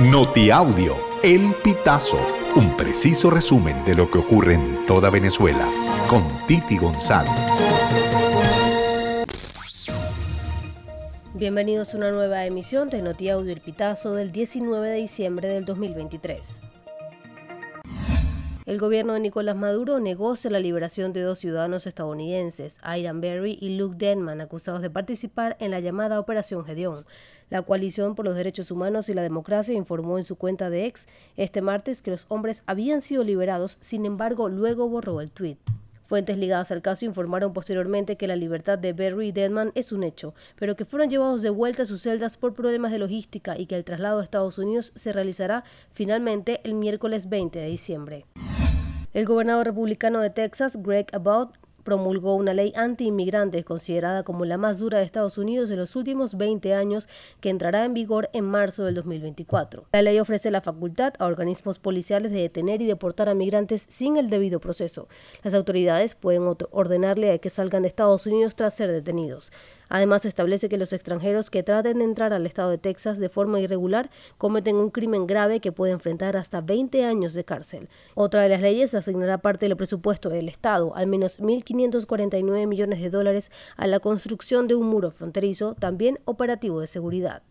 [0.00, 2.18] Notiaudio, El Pitazo,
[2.56, 5.68] un preciso resumen de lo que ocurre en toda Venezuela,
[6.10, 7.30] con Titi González.
[11.34, 16.60] Bienvenidos a una nueva emisión de Notiaudio El Pitazo del 19 de diciembre del 2023.
[18.66, 23.76] El gobierno de Nicolás Maduro negocia la liberación de dos ciudadanos estadounidenses, Iran Berry y
[23.76, 27.04] Luke Denman, acusados de participar en la llamada Operación Gedeón.
[27.50, 31.06] La Coalición por los Derechos Humanos y la Democracia informó en su cuenta de ex
[31.36, 35.58] este martes que los hombres habían sido liberados, sin embargo, luego borró el tuit.
[36.04, 40.02] Fuentes ligadas al caso informaron posteriormente que la libertad de Berry y Denman es un
[40.02, 43.66] hecho, pero que fueron llevados de vuelta a sus celdas por problemas de logística y
[43.66, 48.24] que el traslado a Estados Unidos se realizará finalmente el miércoles 20 de diciembre.
[49.14, 54.78] El gobernador republicano de Texas, Greg Abbott, promulgó una ley anti-inmigrantes considerada como la más
[54.78, 57.08] dura de Estados Unidos en los últimos 20 años
[57.40, 59.84] que entrará en vigor en marzo del 2024.
[59.92, 64.16] La ley ofrece la facultad a organismos policiales de detener y deportar a migrantes sin
[64.16, 65.08] el debido proceso.
[65.42, 69.52] Las autoridades pueden ordenarle a que salgan de Estados Unidos tras ser detenidos.
[69.88, 73.60] Además, establece que los extranjeros que traten de entrar al estado de Texas de forma
[73.60, 77.88] irregular cometen un crimen grave que puede enfrentar hasta 20 años de cárcel.
[78.14, 81.38] Otra de las leyes asignará parte del presupuesto del Estado, al menos
[81.74, 87.42] 1.549 millones de dólares, a la construcción de un muro fronterizo, también operativo de seguridad.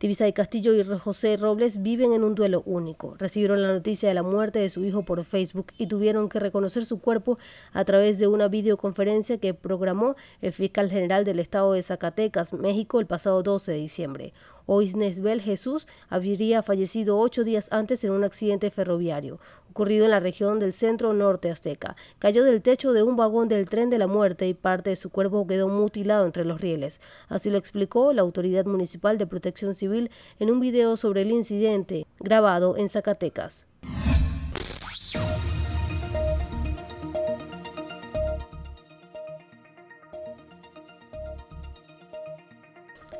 [0.00, 3.16] Tibisa y Castillo y José Robles viven en un duelo único.
[3.18, 6.86] Recibieron la noticia de la muerte de su hijo por Facebook y tuvieron que reconocer
[6.86, 7.38] su cuerpo
[7.74, 12.98] a través de una videoconferencia que programó el fiscal general del estado de Zacatecas, México,
[12.98, 14.32] el pasado 12 de diciembre.
[14.64, 19.38] Oisnesbel Jesús habría fallecido ocho días antes en un accidente ferroviario
[19.70, 21.96] ocurrido en la región del centro norte azteca.
[22.18, 25.10] Cayó del techo de un vagón del tren de la muerte y parte de su
[25.10, 27.00] cuerpo quedó mutilado entre los rieles.
[27.28, 32.06] Así lo explicó la Autoridad Municipal de Protección Civil en un video sobre el incidente
[32.18, 33.66] grabado en Zacatecas.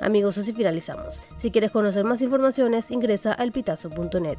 [0.01, 1.21] Amigos, así finalizamos.
[1.39, 4.39] Si quieres conocer más informaciones, ingresa a elpitazo.net.